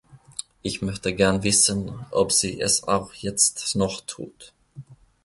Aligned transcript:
Ich 0.63 0.81
möchte 0.81 1.13
gern 1.13 1.43
wissen, 1.43 1.93
ob 2.09 2.31
sie 2.31 2.59
es 2.59 2.81
auch 2.87 3.13
jetzt 3.13 3.75
noch 3.75 4.01
tut. 4.07 4.51